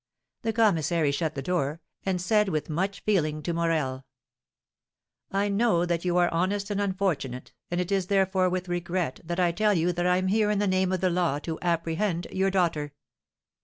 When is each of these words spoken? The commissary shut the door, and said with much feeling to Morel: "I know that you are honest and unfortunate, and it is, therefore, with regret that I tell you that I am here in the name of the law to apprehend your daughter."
The 0.41 0.51
commissary 0.51 1.11
shut 1.11 1.35
the 1.35 1.43
door, 1.43 1.79
and 2.07 2.19
said 2.19 2.49
with 2.49 2.71
much 2.71 3.01
feeling 3.01 3.43
to 3.43 3.53
Morel: 3.53 4.03
"I 5.31 5.47
know 5.47 5.85
that 5.85 6.03
you 6.03 6.17
are 6.17 6.33
honest 6.33 6.71
and 6.71 6.81
unfortunate, 6.81 7.53
and 7.69 7.79
it 7.79 7.91
is, 7.91 8.07
therefore, 8.07 8.49
with 8.49 8.67
regret 8.67 9.19
that 9.23 9.39
I 9.39 9.51
tell 9.51 9.75
you 9.75 9.93
that 9.93 10.07
I 10.07 10.17
am 10.17 10.29
here 10.29 10.49
in 10.49 10.57
the 10.57 10.65
name 10.65 10.91
of 10.91 11.01
the 11.01 11.11
law 11.11 11.37
to 11.41 11.59
apprehend 11.61 12.25
your 12.31 12.49
daughter." 12.49 12.93